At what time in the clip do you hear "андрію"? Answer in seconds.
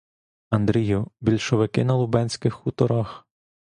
0.49-1.11